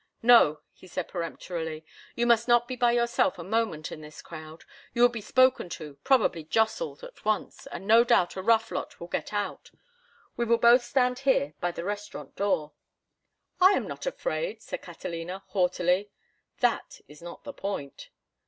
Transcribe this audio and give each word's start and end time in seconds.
"No," 0.23 0.61
he 0.73 0.87
said, 0.87 1.09
peremptorily, 1.09 1.85
"you 2.15 2.25
must 2.25 2.47
not 2.47 2.67
be 2.67 2.75
by 2.75 2.91
yourself 2.91 3.37
a 3.37 3.43
moment 3.43 3.91
in 3.91 4.01
this 4.01 4.23
crowd. 4.23 4.63
You 4.95 5.03
would 5.03 5.11
be 5.11 5.21
spoken 5.21 5.69
to, 5.77 5.93
probably 6.03 6.43
jostled, 6.43 7.03
at 7.03 7.23
once, 7.23 7.67
and 7.67 7.85
no 7.85 8.03
doubt 8.03 8.35
a 8.35 8.41
rough 8.41 8.71
lot 8.71 8.99
will 8.99 9.05
get 9.05 9.31
out. 9.31 9.69
We 10.35 10.45
will 10.45 10.57
both 10.57 10.81
stand 10.81 11.19
here 11.19 11.53
by 11.61 11.69
the 11.69 11.83
restaurant 11.83 12.35
door." 12.35 12.71
"I 13.59 13.73
am 13.73 13.87
not 13.87 14.07
afraid," 14.07 14.63
said 14.63 14.81
Catalina, 14.81 15.43
haughtily. 15.49 16.09
"That 16.61 17.01
is 17.07 17.21
not 17.21 17.43
the 17.43 17.53
point." 17.53 18.09